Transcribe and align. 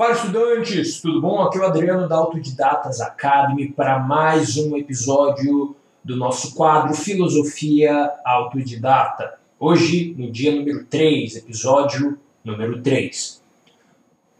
Fala 0.00 0.14
estudantes, 0.14 0.98
tudo 0.98 1.20
bom? 1.20 1.42
Aqui 1.42 1.58
é 1.58 1.60
o 1.60 1.66
Adriano 1.66 2.08
da 2.08 2.16
Autodidatas 2.16 3.02
Academy 3.02 3.70
para 3.70 3.98
mais 3.98 4.56
um 4.56 4.74
episódio 4.74 5.76
do 6.02 6.16
nosso 6.16 6.54
quadro 6.54 6.94
Filosofia 6.94 8.10
Autodidata. 8.24 9.38
Hoje, 9.58 10.14
no 10.16 10.32
dia 10.32 10.54
número 10.54 10.86
3, 10.86 11.36
episódio 11.36 12.18
número 12.42 12.80
3. 12.80 13.42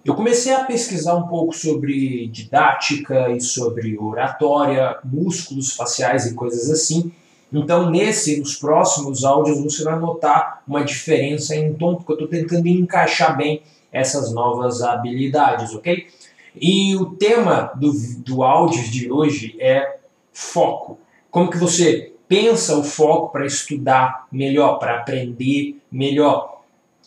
Eu 0.03 0.15
comecei 0.15 0.55
a 0.55 0.65
pesquisar 0.65 1.15
um 1.17 1.29
pouco 1.29 1.53
sobre 1.53 2.27
didática 2.29 3.29
e 3.29 3.39
sobre 3.39 3.99
oratória, 3.99 4.99
músculos 5.05 5.75
faciais 5.75 6.25
e 6.25 6.35
coisas 6.35 6.71
assim. 6.71 7.13
Então, 7.53 7.91
nesse, 7.91 8.39
nos 8.39 8.55
próximos 8.55 9.25
áudios, 9.25 9.59
você 9.61 9.83
vai 9.83 9.99
notar 9.99 10.63
uma 10.67 10.85
diferença 10.85 11.55
em 11.57 11.75
tom, 11.75 11.97
porque 11.97 12.13
eu 12.13 12.15
estou 12.15 12.29
tentando 12.29 12.67
encaixar 12.69 13.37
bem 13.37 13.63
essas 13.93 14.33
novas 14.33 14.83
habilidades, 14.83 15.75
ok? 15.75 16.07
E 16.61 16.95
o 16.97 17.07
tema 17.17 17.73
do, 17.75 17.93
do 18.19 18.43
áudio 18.43 18.83
de 18.85 19.11
hoje 19.11 19.57
é 19.59 19.97
foco. 20.33 20.99
Como 21.31 21.51
que 21.51 21.59
você 21.59 22.13
pensa 22.29 22.77
o 22.77 22.85
foco 22.85 23.33
para 23.33 23.47
estudar 23.47 24.27
melhor, 24.31 24.79
para 24.79 24.99
aprender 24.99 25.77
melhor? 25.91 26.63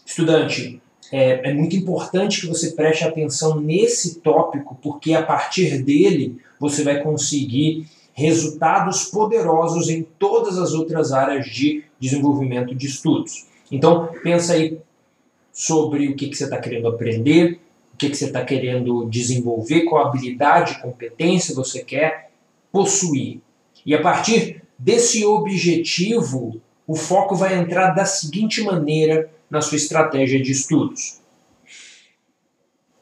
Estudante, 0.06 0.82
é, 1.12 1.50
é 1.50 1.54
muito 1.54 1.76
importante 1.76 2.42
que 2.42 2.48
você 2.48 2.72
preste 2.72 3.04
atenção 3.04 3.60
nesse 3.60 4.20
tópico, 4.20 4.78
porque 4.82 5.14
a 5.14 5.24
partir 5.24 5.82
dele 5.84 6.42
você 6.60 6.84
vai 6.84 7.02
conseguir 7.02 7.88
resultados 8.14 9.06
poderosos 9.06 9.90
em 9.90 10.04
todas 10.04 10.58
as 10.58 10.74
outras 10.74 11.12
áreas 11.12 11.48
de 11.48 11.84
desenvolvimento 12.00 12.76
de 12.76 12.86
estudos. 12.86 13.48
Então, 13.72 14.10
pensa 14.24 14.54
aí 14.54 14.80
sobre 15.52 16.08
o 16.08 16.16
que, 16.16 16.28
que 16.28 16.36
você 16.36 16.44
está 16.44 16.58
querendo 16.58 16.88
aprender, 16.88 17.60
o 17.94 17.98
que, 17.98 18.10
que 18.10 18.16
você 18.16 18.26
está 18.26 18.44
querendo 18.44 19.06
desenvolver, 19.06 19.82
qual 19.82 20.08
habilidade, 20.08 20.82
competência 20.82 21.56
você 21.56 21.84
quer 21.84 22.32
possuir. 22.72 23.42
E 23.86 23.94
a 23.96 24.02
partir 24.02 24.62
desse 24.78 25.26
objetivo, 25.26 26.62
o 26.88 26.96
foco 26.96 27.36
vai 27.36 27.58
entrar 27.58 27.92
da 27.92 28.06
seguinte 28.06 28.62
maneira 28.62 29.32
na 29.50 29.62
sua 29.62 29.78
estratégia 29.78 30.42
de 30.42 30.52
estudos. 30.52 31.22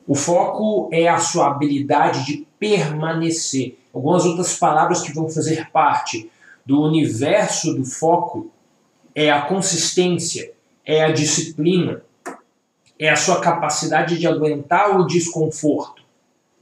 O 0.08 0.16
foco 0.16 0.90
é 0.92 1.08
a 1.08 1.20
sua 1.20 1.48
habilidade 1.48 2.26
de 2.26 2.48
permanecer. 2.60 3.78
Algumas 3.94 4.26
outras 4.26 4.58
palavras 4.58 5.02
que 5.02 5.14
vão 5.14 5.30
fazer 5.30 5.70
parte 5.72 6.30
do 6.66 6.82
universo 6.82 7.74
do 7.74 7.86
foco 7.86 8.52
é 9.14 9.32
a 9.32 9.42
consistência, 9.42 10.52
é 10.86 11.04
a 11.04 11.12
disciplina, 11.12 12.02
é 12.98 13.10
a 13.10 13.16
sua 13.16 13.42
capacidade 13.42 14.18
de 14.18 14.28
aguentar 14.28 15.00
o 15.00 15.06
desconforto. 15.06 16.02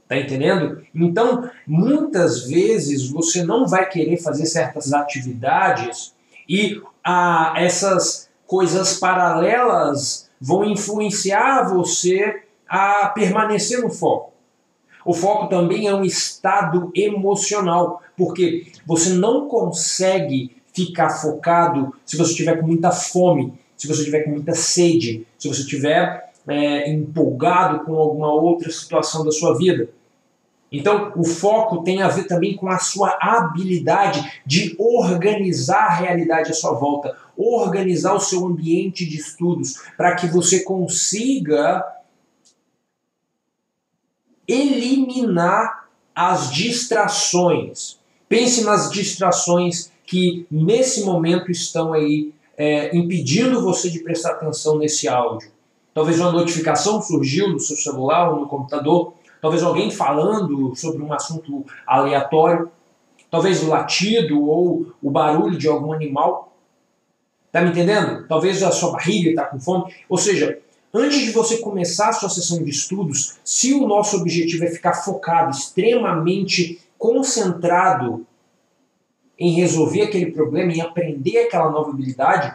Tá 0.08 0.18
entendendo? 0.18 0.82
Então, 0.92 1.48
muitas 1.64 2.48
vezes 2.48 3.08
você 3.08 3.44
não 3.44 3.68
vai 3.68 3.88
querer 3.88 4.16
fazer 4.16 4.46
certas 4.46 4.92
atividades 4.92 6.12
e 6.48 6.82
ah, 7.04 7.54
essas 7.56 8.28
coisas 8.44 8.98
paralelas 8.98 10.28
vão 10.40 10.64
influenciar 10.64 11.68
você 11.72 12.39
a 12.70 13.08
permanecer 13.08 13.80
no 13.80 13.90
foco. 13.90 14.32
O 15.04 15.12
foco 15.12 15.48
também 15.48 15.88
é 15.88 15.94
um 15.94 16.04
estado 16.04 16.92
emocional, 16.94 18.00
porque 18.16 18.70
você 18.86 19.10
não 19.10 19.48
consegue 19.48 20.56
ficar 20.72 21.10
focado 21.10 21.92
se 22.06 22.16
você 22.16 22.30
estiver 22.30 22.60
com 22.60 22.66
muita 22.68 22.92
fome, 22.92 23.54
se 23.76 23.88
você 23.88 24.00
estiver 24.00 24.22
com 24.22 24.30
muita 24.30 24.54
sede, 24.54 25.26
se 25.36 25.48
você 25.48 25.62
estiver 25.62 26.30
é, 26.46 26.88
empolgado 26.88 27.84
com 27.84 27.96
alguma 27.96 28.32
outra 28.32 28.70
situação 28.70 29.24
da 29.24 29.32
sua 29.32 29.58
vida. 29.58 29.90
Então, 30.70 31.12
o 31.16 31.24
foco 31.24 31.82
tem 31.82 32.00
a 32.00 32.08
ver 32.08 32.28
também 32.28 32.54
com 32.54 32.68
a 32.68 32.78
sua 32.78 33.18
habilidade 33.20 34.40
de 34.46 34.76
organizar 34.78 35.86
a 35.86 35.94
realidade 35.94 36.52
à 36.52 36.54
sua 36.54 36.74
volta, 36.74 37.16
organizar 37.36 38.14
o 38.14 38.20
seu 38.20 38.46
ambiente 38.46 39.04
de 39.04 39.16
estudos, 39.16 39.80
para 39.96 40.14
que 40.14 40.28
você 40.28 40.60
consiga 40.62 41.84
eliminar 44.50 45.88
as 46.14 46.50
distrações. 46.50 47.98
Pense 48.28 48.64
nas 48.64 48.90
distrações 48.90 49.90
que 50.04 50.46
nesse 50.50 51.04
momento 51.04 51.50
estão 51.50 51.92
aí 51.92 52.32
é, 52.56 52.94
impedindo 52.96 53.62
você 53.62 53.88
de 53.88 54.00
prestar 54.00 54.32
atenção 54.32 54.76
nesse 54.76 55.08
áudio. 55.08 55.50
Talvez 55.94 56.20
uma 56.20 56.32
notificação 56.32 57.00
surgiu 57.00 57.48
no 57.48 57.58
seu 57.58 57.76
celular 57.76 58.32
ou 58.32 58.40
no 58.40 58.48
computador, 58.48 59.14
talvez 59.40 59.62
alguém 59.62 59.90
falando 59.90 60.74
sobre 60.76 61.02
um 61.02 61.12
assunto 61.12 61.64
aleatório, 61.86 62.70
talvez 63.30 63.62
o 63.62 63.68
latido 63.68 64.44
ou 64.44 64.92
o 65.02 65.10
barulho 65.10 65.56
de 65.56 65.68
algum 65.68 65.92
animal. 65.92 66.52
Tá 67.50 67.62
me 67.62 67.70
entendendo? 67.70 68.26
Talvez 68.28 68.62
a 68.62 68.70
sua 68.70 68.92
barriga 68.92 69.30
está 69.30 69.44
com 69.44 69.58
fome. 69.58 69.92
Ou 70.08 70.18
seja, 70.18 70.58
antes 70.92 71.20
de 71.20 71.30
você 71.30 71.58
começar 71.58 72.08
a 72.08 72.12
sua 72.12 72.28
sessão 72.28 72.62
de 72.62 72.70
estudos, 72.70 73.38
se 73.44 73.72
o 73.72 73.86
nosso 73.86 74.16
objetivo 74.16 74.64
é 74.64 74.70
ficar 74.70 74.94
focado, 74.94 75.50
extremamente 75.50 76.80
concentrado 76.98 78.26
em 79.38 79.54
resolver 79.54 80.02
aquele 80.02 80.32
problema, 80.32 80.72
em 80.72 80.80
aprender 80.80 81.38
aquela 81.38 81.70
nova 81.70 81.90
habilidade, 81.90 82.54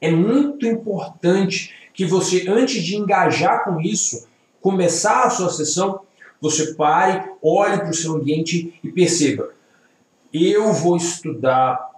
é 0.00 0.10
muito 0.10 0.66
importante 0.66 1.72
que 1.92 2.04
você, 2.04 2.48
antes 2.48 2.82
de 2.82 2.96
engajar 2.96 3.64
com 3.64 3.80
isso, 3.80 4.26
começar 4.60 5.24
a 5.24 5.30
sua 5.30 5.50
sessão, 5.50 6.00
você 6.40 6.74
pare, 6.74 7.30
olhe 7.42 7.78
para 7.78 7.90
o 7.90 7.94
seu 7.94 8.14
ambiente 8.14 8.74
e 8.82 8.90
perceba: 8.90 9.52
eu 10.32 10.72
vou 10.72 10.96
estudar 10.96 11.90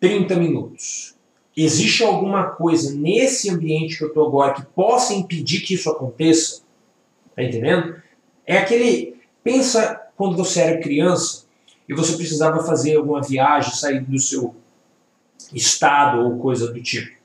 30 0.00 0.36
minutos. 0.36 1.11
Existe 1.56 2.02
alguma 2.02 2.50
coisa 2.50 2.94
nesse 2.94 3.50
ambiente 3.50 3.98
que 3.98 4.04
eu 4.04 4.08
estou 4.08 4.26
agora 4.26 4.54
que 4.54 4.62
possa 4.62 5.12
impedir 5.12 5.60
que 5.60 5.74
isso 5.74 5.90
aconteça? 5.90 6.62
Tá 7.36 7.42
entendendo? 7.42 8.00
É 8.46 8.58
aquele. 8.58 9.20
Pensa 9.44 10.00
quando 10.16 10.36
você 10.36 10.60
era 10.60 10.80
criança 10.80 11.44
e 11.88 11.94
você 11.94 12.16
precisava 12.16 12.62
fazer 12.64 12.96
alguma 12.96 13.20
viagem, 13.20 13.74
sair 13.74 14.00
do 14.00 14.18
seu 14.18 14.54
estado 15.52 16.20
ou 16.20 16.38
coisa 16.38 16.72
do 16.72 16.82
tipo. 16.82 17.20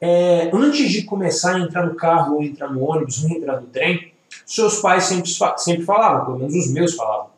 É, 0.00 0.50
antes 0.52 0.90
de 0.90 1.02
começar 1.02 1.56
a 1.56 1.60
entrar 1.60 1.86
no 1.86 1.94
carro, 1.94 2.36
ou 2.36 2.42
entrar 2.42 2.72
no 2.72 2.82
ônibus, 2.82 3.24
ou 3.24 3.30
entrar 3.30 3.60
no 3.60 3.66
trem, 3.66 4.12
seus 4.46 4.80
pais 4.80 5.04
sempre, 5.04 5.30
sempre 5.56 5.84
falavam, 5.84 6.24
pelo 6.24 6.38
menos 6.38 6.54
os 6.54 6.72
meus 6.72 6.94
falavam. 6.94 7.30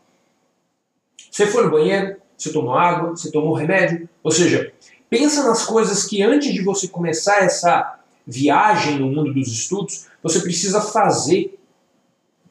Você 1.31 1.47
foi 1.47 1.65
no 1.65 1.71
banheiro, 1.71 2.17
você 2.37 2.53
tomou 2.53 2.75
água, 2.75 3.11
você 3.11 3.31
tomou 3.31 3.55
remédio. 3.55 4.09
Ou 4.23 4.31
seja, 4.31 4.73
pensa 5.11 5.43
nas 5.43 5.67
coisas 5.67 6.05
que 6.05 6.23
antes 6.23 6.55
de 6.55 6.63
você 6.63 6.87
começar 6.87 7.43
essa 7.43 7.99
viagem 8.27 8.99
no 8.99 9.09
mundo 9.09 9.35
dos 9.35 9.49
estudos, 9.49 10.07
você 10.23 10.41
precisa 10.41 10.81
fazer 10.81 11.59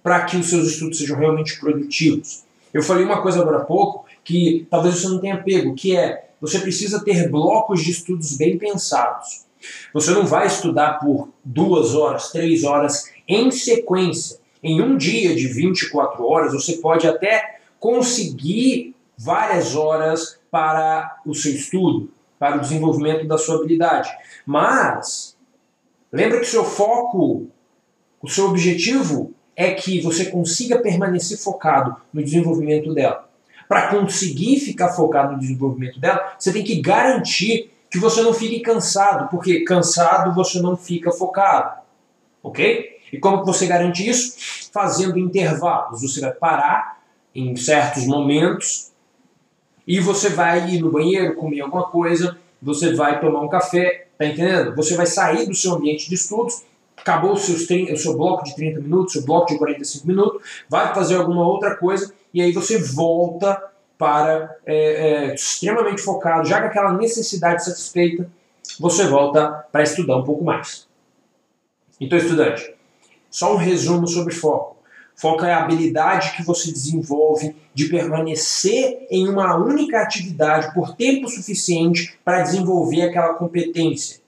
para 0.04 0.26
que 0.26 0.38
os 0.38 0.50
seus 0.50 0.68
estudos 0.68 0.98
sejam 0.98 1.18
realmente 1.18 1.60
produtivos. 1.60 2.44
Eu 2.74 2.84
falei 2.84 3.06
uma 3.06 3.22
coisa 3.22 3.40
agora 3.40 3.60
há 3.60 3.66
pouco 3.66 4.06
que 4.24 4.68
talvez 4.70 5.00
você 5.00 5.08
não 5.08 5.20
tenha 5.20 5.42
pego, 5.42 5.74
que 5.74 5.96
é 5.96 6.30
você 6.42 6.60
precisa 6.60 7.04
ter 7.04 7.30
blocos 7.30 7.84
de 7.84 7.92
estudos 7.92 8.38
bem 8.38 8.58
pensados. 8.58 9.46
Você 9.94 10.12
não 10.12 10.26
vai 10.26 10.48
estudar 10.48 11.00
por 11.00 11.30
duas 11.44 11.96
horas, 11.96 12.32
três 12.32 12.64
horas 12.64 13.12
em 13.28 13.52
sequência. 13.52 14.38
Em 14.62 14.82
um 14.82 14.98
dia 14.98 15.36
de 15.36 15.48
24 15.48 16.26
horas, 16.26 16.54
você 16.54 16.78
pode 16.78 17.08
até 17.08 17.60
conseguir 17.80 18.96
várias 19.18 19.76
horas 19.76 20.40
para 20.52 21.22
o 21.26 21.34
seu 21.34 21.54
estudo, 21.54 22.10
para 22.40 22.58
o 22.58 22.62
desenvolvimento 22.62 23.28
da 23.28 23.38
sua 23.38 23.58
habilidade. 23.58 24.10
Mas, 24.46 25.38
lembra 26.12 26.40
que 26.40 26.46
o 26.46 26.50
seu 26.50 26.64
foco, 26.64 27.48
o 28.22 28.30
seu 28.30 28.46
objetivo 28.46 29.34
é 29.56 29.74
que 29.74 30.00
você 30.00 30.26
consiga 30.26 30.80
permanecer 30.80 31.38
focado 31.38 31.98
no 32.14 32.24
desenvolvimento 32.24 32.94
dela. 32.94 33.28
Para 33.68 33.90
conseguir 33.90 34.60
ficar 34.62 34.90
focado 34.94 35.34
no 35.34 35.40
desenvolvimento 35.40 36.00
dela, 36.00 36.34
você 36.40 36.54
tem 36.54 36.64
que 36.64 36.82
garantir 36.82 37.70
que 37.92 38.00
você 38.00 38.22
não 38.22 38.34
fique 38.34 38.62
cansado, 38.62 39.30
porque 39.30 39.64
cansado 39.64 40.34
você 40.34 40.62
não 40.62 40.78
fica 40.78 41.12
focado. 41.12 41.82
Ok? 42.42 43.00
E 43.12 43.20
como 43.20 43.42
que 43.42 43.46
você 43.46 43.68
garante 43.68 44.08
isso? 44.08 44.70
Fazendo 44.72 45.18
intervalos. 45.18 46.02
Você 46.02 46.22
vai 46.22 46.32
parar 46.32 47.00
em 47.36 47.56
certos 47.56 48.06
momentos 48.06 48.89
e 49.90 50.00
você 50.00 50.30
vai 50.30 50.70
ir 50.70 50.80
no 50.80 50.92
banheiro, 50.92 51.34
comer 51.34 51.62
alguma 51.62 51.86
coisa, 51.86 52.38
você 52.62 52.94
vai 52.94 53.20
tomar 53.20 53.42
um 53.42 53.50
café, 53.50 54.06
tá 54.20 54.26
entendendo? 54.28 54.76
Você 54.76 54.96
vai 54.96 55.08
sair 55.08 55.48
do 55.48 55.56
seu 55.56 55.74
ambiente 55.74 56.08
de 56.08 56.14
estudos, 56.14 56.62
acabou 56.96 57.32
o, 57.32 57.38
seus 57.38 57.66
30, 57.66 57.94
o 57.94 57.98
seu 57.98 58.16
bloco 58.16 58.44
de 58.44 58.56
30 58.56 58.82
minutos, 58.82 59.14
seu 59.14 59.26
bloco 59.26 59.48
de 59.48 59.58
45 59.58 60.08
minutos, 60.08 60.48
vai 60.70 60.94
fazer 60.94 61.16
alguma 61.16 61.44
outra 61.44 61.76
coisa 61.76 62.14
e 62.32 62.40
aí 62.40 62.52
você 62.52 62.78
volta 62.78 63.60
para 63.98 64.56
é, 64.64 64.76
é, 64.76 65.34
extremamente 65.34 66.04
focado, 66.04 66.48
já 66.48 66.62
com 66.62 66.68
aquela 66.68 66.94
necessidade 66.94 67.66
satisfeita, 67.66 68.30
você 68.80 69.08
volta 69.08 69.66
para 69.72 69.82
estudar 69.82 70.18
um 70.18 70.24
pouco 70.24 70.44
mais. 70.44 70.88
Então, 72.00 72.16
estudante, 72.16 72.76
Só 73.32 73.56
um 73.56 73.58
resumo 73.58 74.08
sobre 74.08 74.36
foco. 74.36 74.78
Foco 75.20 75.44
é 75.44 75.52
a 75.52 75.66
habilidade 75.66 76.32
que 76.38 76.44
você 76.44 76.72
desenvolve 76.72 77.54
de 77.74 77.90
permanecer 77.90 79.06
em 79.12 79.28
uma 79.28 79.58
única 79.58 80.02
atividade 80.02 80.74
por 80.74 80.96
tempo 80.96 81.28
suficiente 81.28 82.18
para 82.24 82.42
desenvolver 82.42 83.02
aquela 83.02 83.34
competência. 83.34 84.22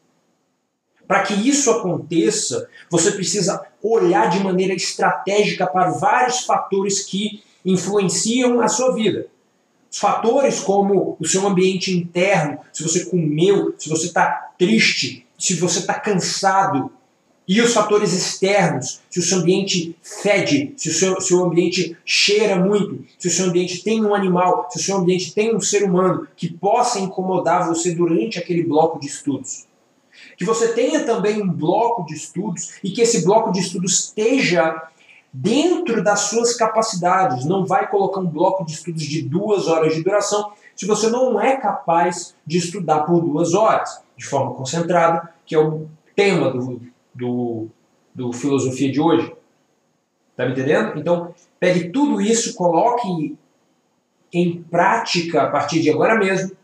Para 1.07 1.23
que 1.23 1.33
isso 1.33 1.71
aconteça, 1.71 2.67
você 2.89 3.09
precisa 3.13 3.65
olhar 3.81 4.29
de 4.29 4.43
maneira 4.43 4.73
estratégica 4.73 5.65
para 5.65 5.91
vários 5.91 6.41
fatores 6.41 7.05
que 7.05 7.41
influenciam 7.63 8.59
a 8.59 8.67
sua 8.67 8.93
vida. 8.93 9.27
Fatores 9.89 10.59
como 10.59 11.15
o 11.17 11.25
seu 11.25 11.47
ambiente 11.47 11.97
interno, 11.97 12.59
se 12.73 12.83
você 12.83 13.05
comeu, 13.05 13.73
se 13.77 13.87
você 13.87 14.07
está 14.07 14.51
triste, 14.57 15.25
se 15.39 15.55
você 15.55 15.79
está 15.79 15.93
cansado, 15.93 16.91
e 17.47 17.59
os 17.59 17.73
fatores 17.73 18.13
externos, 18.13 19.01
se 19.09 19.19
o 19.19 19.23
seu 19.23 19.39
ambiente 19.39 19.95
fede, 20.01 20.73
se 20.77 20.89
o 20.89 20.93
seu, 20.93 21.19
seu 21.19 21.43
ambiente 21.43 21.97
cheira 22.05 22.55
muito, 22.55 23.03
se 23.17 23.27
o 23.27 23.31
seu 23.31 23.47
ambiente 23.47 23.83
tem 23.83 24.03
um 24.05 24.13
animal, 24.13 24.67
se 24.69 24.79
o 24.79 24.81
seu 24.81 24.97
ambiente 24.97 25.33
tem 25.33 25.55
um 25.55 25.59
ser 25.59 25.83
humano 25.83 26.27
que 26.35 26.51
possa 26.51 26.99
incomodar 26.99 27.67
você 27.67 27.93
durante 27.93 28.37
aquele 28.37 28.63
bloco 28.63 28.99
de 28.99 29.07
estudos. 29.07 29.65
Que 30.37 30.45
você 30.45 30.69
tenha 30.73 31.03
também 31.03 31.41
um 31.41 31.51
bloco 31.51 32.05
de 32.05 32.13
estudos 32.13 32.73
e 32.83 32.91
que 32.91 33.01
esse 33.01 33.23
bloco 33.25 33.51
de 33.51 33.59
estudos 33.59 33.99
esteja 33.99 34.81
dentro 35.33 36.03
das 36.03 36.21
suas 36.21 36.55
capacidades. 36.55 37.45
Não 37.45 37.65
vai 37.65 37.89
colocar 37.89 38.19
um 38.19 38.27
bloco 38.27 38.65
de 38.65 38.73
estudos 38.73 39.03
de 39.03 39.23
duas 39.23 39.67
horas 39.67 39.95
de 39.95 40.03
duração 40.03 40.51
se 40.75 40.85
você 40.85 41.09
não 41.09 41.39
é 41.39 41.57
capaz 41.57 42.35
de 42.45 42.57
estudar 42.57 43.01
por 43.01 43.21
duas 43.21 43.53
horas, 43.53 44.01
de 44.17 44.25
forma 44.25 44.53
concentrada, 44.53 45.33
que 45.45 45.53
é 45.53 45.59
o 45.59 45.87
tema 46.15 46.49
do, 46.49 46.81
do, 47.13 47.67
do 48.13 48.31
filosofia 48.33 48.91
de 48.91 48.99
hoje. 48.99 49.33
Tá 50.35 50.45
me 50.45 50.51
entendendo? 50.51 50.97
Então, 50.97 51.33
pegue 51.59 51.89
tudo 51.89 52.21
isso, 52.21 52.55
coloque 52.55 53.37
em 54.33 54.63
prática 54.63 55.43
a 55.43 55.49
partir 55.49 55.81
de 55.81 55.89
agora 55.89 56.17
mesmo, 56.17 56.55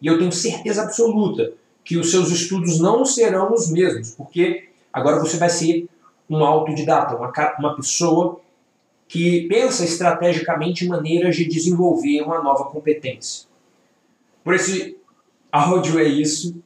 e 0.00 0.06
eu 0.06 0.18
tenho 0.18 0.32
certeza 0.32 0.82
absoluta 0.82 1.52
que 1.84 1.98
os 1.98 2.10
seus 2.10 2.30
estudos 2.30 2.80
não 2.80 3.04
serão 3.04 3.52
os 3.52 3.70
mesmos, 3.70 4.12
porque 4.12 4.68
agora 4.92 5.20
você 5.20 5.36
vai 5.36 5.50
ser 5.50 5.86
um 6.28 6.42
autodidata, 6.42 7.14
uma, 7.14 7.32
uma 7.58 7.76
pessoa 7.76 8.40
que 9.06 9.46
pensa 9.48 9.84
estrategicamente 9.84 10.86
maneiras 10.88 11.36
de 11.36 11.44
desenvolver 11.44 12.22
uma 12.22 12.42
nova 12.42 12.64
competência. 12.64 13.46
Por 14.42 14.54
esse 14.54 14.96
áudio 15.52 15.98
é 15.98 16.04
isso. 16.04 16.56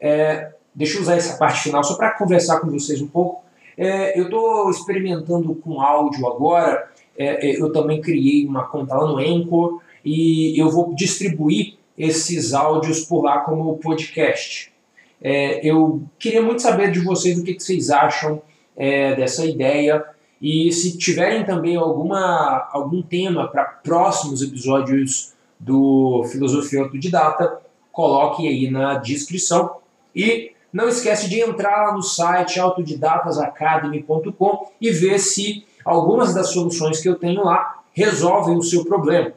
É, 0.00 0.52
Deixa 0.74 0.98
eu 0.98 1.02
usar 1.02 1.16
essa 1.16 1.36
parte 1.36 1.62
final 1.62 1.82
só 1.84 1.96
para 1.96 2.10
conversar 2.12 2.60
com 2.60 2.70
vocês 2.70 3.00
um 3.00 3.06
pouco. 3.06 3.44
É, 3.76 4.18
eu 4.18 4.24
estou 4.24 4.70
experimentando 4.70 5.54
com 5.54 5.80
áudio 5.80 6.26
agora. 6.26 6.90
É, 7.16 7.50
é, 7.50 7.60
eu 7.60 7.72
também 7.72 8.00
criei 8.00 8.46
uma 8.46 8.64
conta 8.64 8.94
lá 8.94 9.06
no 9.06 9.18
Anchor 9.18 9.80
e 10.04 10.60
eu 10.60 10.70
vou 10.70 10.94
distribuir 10.94 11.76
esses 11.96 12.54
áudios 12.54 13.04
por 13.04 13.22
lá 13.22 13.40
como 13.40 13.78
podcast. 13.78 14.72
É, 15.20 15.66
eu 15.66 16.02
queria 16.18 16.42
muito 16.42 16.62
saber 16.62 16.90
de 16.90 17.00
vocês 17.00 17.38
o 17.38 17.44
que, 17.44 17.54
que 17.54 17.62
vocês 17.62 17.90
acham 17.90 18.42
é, 18.76 19.14
dessa 19.14 19.44
ideia 19.44 20.04
e 20.40 20.72
se 20.72 20.98
tiverem 20.98 21.44
também 21.44 21.76
alguma, 21.76 22.68
algum 22.72 23.00
tema 23.00 23.46
para 23.46 23.64
próximos 23.64 24.42
episódios 24.42 25.34
do 25.58 26.24
Filosofia 26.32 26.82
Autodidata, 26.82 27.60
coloque 27.92 28.48
aí 28.48 28.68
na 28.68 28.94
descrição. 28.94 29.76
E 30.14 30.51
não 30.72 30.88
esquece 30.88 31.28
de 31.28 31.40
entrar 31.40 31.88
lá 31.88 31.92
no 31.92 32.02
site 32.02 32.58
autodidatasacademy.com 32.58 34.72
e 34.80 34.90
ver 34.90 35.18
se 35.18 35.66
algumas 35.84 36.34
das 36.34 36.48
soluções 36.48 37.00
que 37.00 37.08
eu 37.08 37.16
tenho 37.16 37.44
lá 37.44 37.82
resolvem 37.92 38.56
o 38.56 38.62
seu 38.62 38.84
problema. 38.84 39.32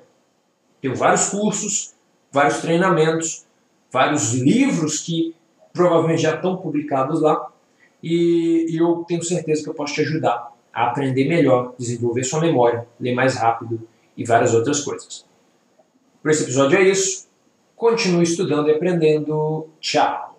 Tenho 0.82 0.96
vários 0.96 1.30
cursos, 1.30 1.94
vários 2.32 2.60
treinamentos, 2.60 3.46
vários 3.92 4.34
livros 4.34 5.00
que 5.00 5.36
provavelmente 5.74 6.22
já 6.22 6.36
estão 6.36 6.56
publicados 6.58 7.22
lá 7.22 7.52
e, 8.02 8.80
eu 8.80 9.04
tenho 9.08 9.24
certeza 9.24 9.64
que 9.64 9.70
eu 9.70 9.74
posso 9.74 9.96
te 9.96 10.02
ajudar 10.02 10.54
a 10.72 10.88
aprender 10.88 11.28
melhor, 11.28 11.74
desenvolver 11.78 12.24
sua 12.24 12.40
memória, 12.40 12.88
ler 13.00 13.16
mais 13.16 13.36
rápido 13.36 13.88
e 14.16 14.24
várias 14.24 14.54
outras 14.54 14.82
coisas. 14.82 15.26
Por 16.22 16.30
esse 16.30 16.44
episódio 16.44 16.78
é 16.78 16.84
isso. 16.84 17.28
Continue 17.76 18.24
estudando 18.24 18.70
e 18.70 18.74
aprendendo. 18.74 19.68
Tchau! 19.80 20.35